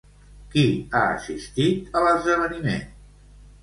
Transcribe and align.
Qui 0.55 0.63
ha 0.95 1.03
assistit 1.19 1.95
a 1.95 2.05
l'esdeveniment? 2.09 2.87